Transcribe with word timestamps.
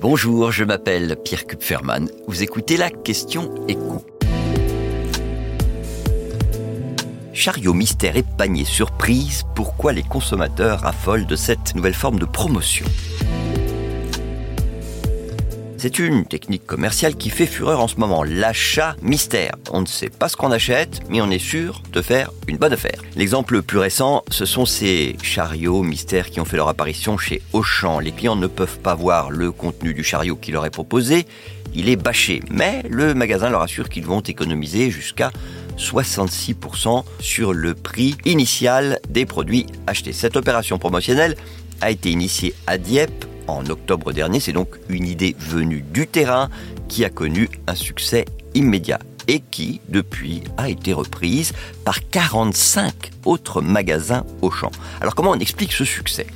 Bonjour, 0.00 0.52
je 0.52 0.64
m'appelle 0.64 1.16
Pierre 1.24 1.46
Kupferman. 1.46 2.08
Vous 2.26 2.42
écoutez 2.42 2.76
la 2.76 2.90
question 2.90 3.54
écho. 3.68 4.04
Chariot 7.32 7.74
mystère 7.74 8.16
et 8.16 8.22
panier 8.22 8.64
surprise, 8.64 9.42
pourquoi 9.54 9.92
les 9.92 10.02
consommateurs 10.02 10.86
affolent 10.86 11.26
de 11.26 11.36
cette 11.36 11.74
nouvelle 11.74 11.94
forme 11.94 12.18
de 12.18 12.26
promotion? 12.26 12.86
C'est 15.84 15.98
une 15.98 16.24
technique 16.24 16.64
commerciale 16.64 17.14
qui 17.14 17.28
fait 17.28 17.44
fureur 17.44 17.78
en 17.78 17.88
ce 17.88 17.96
moment, 17.96 18.24
l'achat 18.24 18.96
mystère. 19.02 19.52
On 19.70 19.82
ne 19.82 19.86
sait 19.86 20.08
pas 20.08 20.30
ce 20.30 20.36
qu'on 20.38 20.50
achète, 20.50 21.02
mais 21.10 21.20
on 21.20 21.30
est 21.30 21.38
sûr 21.38 21.82
de 21.92 22.00
faire 22.00 22.30
une 22.48 22.56
bonne 22.56 22.72
affaire. 22.72 23.02
L'exemple 23.16 23.52
le 23.52 23.60
plus 23.60 23.76
récent, 23.76 24.24
ce 24.30 24.46
sont 24.46 24.64
ces 24.64 25.14
chariots 25.22 25.82
mystères 25.82 26.30
qui 26.30 26.40
ont 26.40 26.46
fait 26.46 26.56
leur 26.56 26.68
apparition 26.68 27.18
chez 27.18 27.42
Auchan. 27.52 27.98
Les 27.98 28.12
clients 28.12 28.34
ne 28.34 28.46
peuvent 28.46 28.78
pas 28.78 28.94
voir 28.94 29.30
le 29.30 29.52
contenu 29.52 29.92
du 29.92 30.02
chariot 30.02 30.36
qui 30.36 30.52
leur 30.52 30.64
est 30.64 30.70
proposé, 30.70 31.26
il 31.74 31.90
est 31.90 31.96
bâché, 31.96 32.40
mais 32.50 32.82
le 32.88 33.12
magasin 33.12 33.50
leur 33.50 33.60
assure 33.60 33.90
qu'ils 33.90 34.06
vont 34.06 34.20
économiser 34.20 34.90
jusqu'à 34.90 35.32
66% 35.76 37.04
sur 37.20 37.52
le 37.52 37.74
prix 37.74 38.16
initial 38.24 39.00
des 39.10 39.26
produits 39.26 39.66
achetés. 39.86 40.14
Cette 40.14 40.38
opération 40.38 40.78
promotionnelle 40.78 41.36
a 41.82 41.90
été 41.90 42.10
initiée 42.10 42.54
à 42.66 42.78
Dieppe 42.78 43.26
en 43.46 43.66
octobre 43.66 44.12
dernier. 44.12 44.40
C'est 44.40 44.52
donc 44.52 44.68
une 44.88 45.06
idée 45.06 45.36
venue 45.38 45.82
du 45.82 46.06
terrain 46.06 46.48
qui 46.88 47.04
a 47.04 47.10
connu 47.10 47.48
un 47.66 47.74
succès 47.74 48.24
immédiat 48.54 48.98
et 49.26 49.40
qui, 49.50 49.80
depuis, 49.88 50.42
a 50.56 50.68
été 50.68 50.92
reprise 50.92 51.52
par 51.84 52.08
45 52.08 53.10
autres 53.24 53.62
magasins 53.62 54.24
au 54.42 54.50
champ. 54.50 54.70
Alors 55.00 55.14
comment 55.14 55.30
on 55.30 55.38
explique 55.38 55.72
ce 55.72 55.84
succès? 55.84 56.26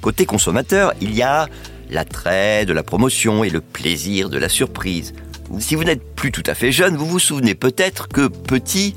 Côté 0.00 0.26
consommateur, 0.26 0.92
il 1.00 1.14
y 1.14 1.22
a 1.22 1.48
l'attrait 1.90 2.66
de 2.66 2.72
la 2.72 2.82
promotion 2.82 3.44
et 3.44 3.50
le 3.50 3.60
plaisir 3.60 4.28
de 4.30 4.38
la 4.38 4.48
surprise. 4.48 5.14
Si 5.58 5.74
vous 5.74 5.84
n'êtes 5.84 6.14
plus 6.14 6.32
tout 6.32 6.42
à 6.46 6.54
fait 6.54 6.72
jeune, 6.72 6.96
vous 6.96 7.06
vous 7.06 7.18
souvenez 7.18 7.54
peut-être 7.54 8.08
que 8.08 8.26
petit, 8.26 8.94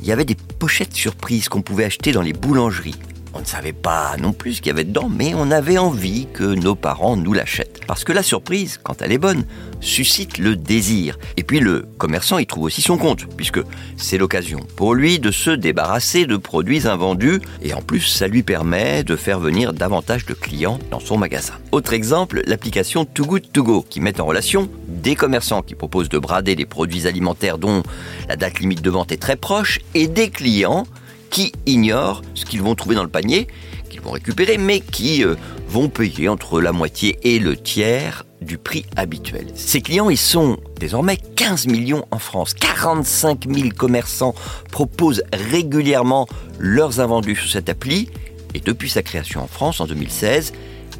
il 0.00 0.06
y 0.06 0.12
avait 0.12 0.24
des 0.24 0.36
pochettes 0.36 0.94
surprises 0.94 1.48
qu'on 1.48 1.62
pouvait 1.62 1.84
acheter 1.84 2.12
dans 2.12 2.22
les 2.22 2.32
boulangeries. 2.32 2.94
On 3.36 3.40
ne 3.40 3.44
savait 3.44 3.74
pas 3.74 4.16
non 4.18 4.32
plus 4.32 4.54
ce 4.54 4.62
qu'il 4.62 4.70
y 4.70 4.72
avait 4.72 4.84
dedans, 4.84 5.10
mais 5.10 5.34
on 5.34 5.50
avait 5.50 5.76
envie 5.76 6.26
que 6.32 6.54
nos 6.54 6.74
parents 6.74 7.18
nous 7.18 7.34
l'achètent. 7.34 7.82
Parce 7.86 8.02
que 8.02 8.12
la 8.12 8.22
surprise, 8.22 8.80
quand 8.82 9.02
elle 9.02 9.12
est 9.12 9.18
bonne, 9.18 9.44
suscite 9.80 10.38
le 10.38 10.56
désir. 10.56 11.18
Et 11.36 11.42
puis 11.42 11.60
le 11.60 11.86
commerçant 11.98 12.38
y 12.38 12.46
trouve 12.46 12.64
aussi 12.64 12.80
son 12.80 12.96
compte, 12.96 13.26
puisque 13.36 13.60
c'est 13.98 14.16
l'occasion 14.16 14.60
pour 14.74 14.94
lui 14.94 15.18
de 15.18 15.30
se 15.30 15.50
débarrasser 15.50 16.24
de 16.24 16.38
produits 16.38 16.88
invendus, 16.88 17.42
et 17.60 17.74
en 17.74 17.82
plus 17.82 18.00
ça 18.00 18.26
lui 18.26 18.42
permet 18.42 19.04
de 19.04 19.16
faire 19.16 19.38
venir 19.38 19.74
davantage 19.74 20.24
de 20.24 20.32
clients 20.32 20.78
dans 20.90 21.00
son 21.00 21.18
magasin. 21.18 21.54
Autre 21.72 21.92
exemple, 21.92 22.42
l'application 22.46 23.04
Too 23.04 23.26
Good 23.26 23.52
To 23.52 23.62
Go, 23.62 23.84
qui 23.88 24.00
met 24.00 24.18
en 24.18 24.24
relation 24.24 24.70
des 24.88 25.14
commerçants 25.14 25.60
qui 25.60 25.74
proposent 25.74 26.08
de 26.08 26.18
brader 26.18 26.56
des 26.56 26.64
produits 26.64 27.06
alimentaires 27.06 27.58
dont 27.58 27.82
la 28.30 28.36
date 28.36 28.60
limite 28.60 28.80
de 28.80 28.90
vente 28.90 29.12
est 29.12 29.20
très 29.20 29.36
proche, 29.36 29.80
et 29.92 30.08
des 30.08 30.30
clients 30.30 30.86
qui 31.30 31.52
ignorent 31.66 32.22
ce 32.34 32.44
qu'ils 32.44 32.62
vont 32.62 32.74
trouver 32.74 32.96
dans 32.96 33.02
le 33.02 33.08
panier, 33.08 33.46
qu'ils 33.90 34.00
vont 34.00 34.12
récupérer, 34.12 34.58
mais 34.58 34.80
qui 34.80 35.24
euh, 35.24 35.34
vont 35.68 35.88
payer 35.88 36.28
entre 36.28 36.60
la 36.60 36.72
moitié 36.72 37.18
et 37.22 37.38
le 37.38 37.56
tiers 37.56 38.24
du 38.40 38.58
prix 38.58 38.84
habituel. 38.96 39.46
Ces 39.54 39.80
clients, 39.80 40.10
ils 40.10 40.18
sont 40.18 40.58
désormais 40.78 41.16
15 41.16 41.66
millions 41.66 42.04
en 42.10 42.18
France. 42.18 42.54
45 42.54 43.46
000 43.50 43.68
commerçants 43.76 44.34
proposent 44.70 45.22
régulièrement 45.32 46.26
leurs 46.58 47.00
invendus 47.00 47.36
sur 47.36 47.50
cette 47.50 47.68
appli. 47.68 48.08
Et 48.54 48.60
depuis 48.60 48.90
sa 48.90 49.02
création 49.02 49.42
en 49.42 49.46
France 49.46 49.80
en 49.80 49.86
2016, 49.86 50.52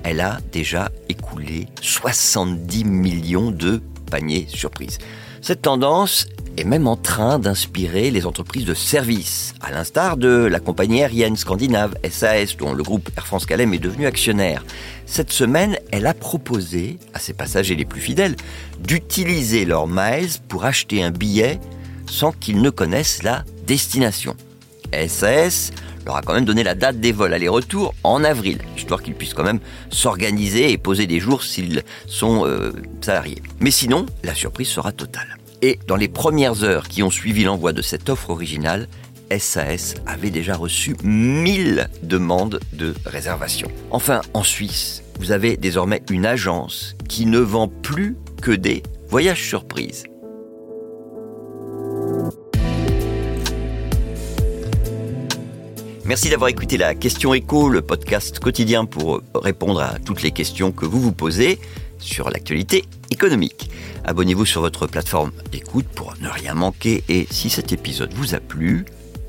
elle 0.02 0.20
a 0.20 0.38
déjà 0.52 0.90
écoulé 1.08 1.66
70 1.80 2.84
millions 2.84 3.50
de 3.50 3.82
paniers 4.10 4.46
surprises. 4.48 4.98
Cette 5.40 5.62
tendance, 5.62 6.26
est 6.56 6.64
même 6.64 6.86
en 6.86 6.96
train 6.96 7.38
d'inspirer 7.38 8.10
les 8.10 8.26
entreprises 8.26 8.64
de 8.64 8.74
services, 8.74 9.54
à 9.60 9.70
l'instar 9.70 10.16
de 10.16 10.28
la 10.28 10.60
compagnie 10.60 11.02
aérienne 11.02 11.36
scandinave 11.36 11.94
SAS, 12.08 12.56
dont 12.56 12.72
le 12.72 12.82
groupe 12.82 13.10
Air 13.16 13.26
France 13.26 13.46
KLM 13.46 13.74
est 13.74 13.78
devenu 13.78 14.06
actionnaire. 14.06 14.64
Cette 15.06 15.32
semaine, 15.32 15.78
elle 15.92 16.06
a 16.06 16.14
proposé 16.14 16.98
à 17.14 17.18
ses 17.18 17.32
passagers 17.32 17.76
les 17.76 17.84
plus 17.84 18.00
fidèles 18.00 18.36
d'utiliser 18.80 19.64
leurs 19.64 19.86
miles 19.86 20.30
pour 20.48 20.64
acheter 20.64 21.02
un 21.02 21.10
billet 21.10 21.60
sans 22.08 22.32
qu'ils 22.32 22.60
ne 22.60 22.70
connaissent 22.70 23.22
la 23.22 23.44
destination. 23.66 24.36
SAS 25.08 25.72
leur 26.06 26.16
a 26.16 26.22
quand 26.22 26.34
même 26.34 26.44
donné 26.44 26.62
la 26.62 26.74
date 26.74 27.00
des 27.00 27.12
vols 27.12 27.34
aller-retour 27.34 27.94
en 28.04 28.22
avril, 28.22 28.58
histoire 28.76 29.02
qu'ils 29.02 29.14
puissent 29.14 29.34
quand 29.34 29.44
même 29.44 29.60
s'organiser 29.90 30.70
et 30.70 30.78
poser 30.78 31.06
des 31.06 31.18
jours 31.18 31.42
s'ils 31.42 31.82
sont 32.06 32.46
euh, 32.46 32.72
salariés. 33.00 33.42
Mais 33.60 33.72
sinon, 33.72 34.06
la 34.22 34.34
surprise 34.34 34.68
sera 34.68 34.92
totale. 34.92 35.36
Et 35.62 35.78
dans 35.86 35.96
les 35.96 36.08
premières 36.08 36.64
heures 36.64 36.88
qui 36.88 37.02
ont 37.02 37.10
suivi 37.10 37.44
l'envoi 37.44 37.72
de 37.72 37.82
cette 37.82 38.08
offre 38.08 38.30
originale, 38.30 38.88
SAS 39.36 39.94
avait 40.06 40.30
déjà 40.30 40.54
reçu 40.54 40.96
1000 41.02 41.88
demandes 42.02 42.60
de 42.72 42.94
réservation. 43.04 43.68
Enfin, 43.90 44.20
en 44.34 44.44
Suisse, 44.44 45.02
vous 45.18 45.32
avez 45.32 45.56
désormais 45.56 46.02
une 46.10 46.26
agence 46.26 46.94
qui 47.08 47.26
ne 47.26 47.38
vend 47.38 47.68
plus 47.68 48.16
que 48.42 48.52
des 48.52 48.82
voyages 49.08 49.48
surprises. 49.48 50.04
Merci 56.04 56.30
d'avoir 56.30 56.50
écouté 56.50 56.76
la 56.76 56.94
question 56.94 57.34
écho, 57.34 57.68
le 57.68 57.82
podcast 57.82 58.38
quotidien 58.38 58.84
pour 58.84 59.22
répondre 59.34 59.80
à 59.80 59.98
toutes 60.04 60.22
les 60.22 60.30
questions 60.30 60.70
que 60.70 60.84
vous 60.84 61.00
vous 61.00 61.10
posez 61.10 61.58
sur 61.98 62.30
l'actualité 62.30 62.84
économique. 63.10 63.70
Abonnez-vous 64.06 64.46
sur 64.46 64.60
votre 64.60 64.86
plateforme 64.86 65.32
d'écoute 65.50 65.86
pour 65.88 66.14
ne 66.20 66.28
rien 66.28 66.54
manquer 66.54 67.02
et 67.08 67.26
si 67.28 67.50
cet 67.50 67.72
épisode 67.72 68.14
vous 68.14 68.36
a 68.36 68.40
plu, 68.40 68.84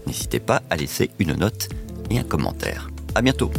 n'hésitez 0.06 0.40
pas 0.40 0.62
à 0.70 0.78
laisser 0.78 1.10
une 1.18 1.34
note 1.34 1.70
et 2.12 2.20
un 2.20 2.24
commentaire. 2.24 2.90
À 3.16 3.24
bientôt. 3.24 3.52